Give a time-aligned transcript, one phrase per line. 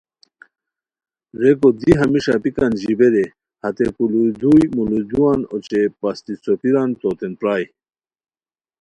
[1.41, 3.25] ریکو دی ہمی ݰاپیکان ژیبے رے
[3.63, 7.65] ہتے پولوئیدو مولوئیدوان اوچے پستی څوپیران توتین پرائے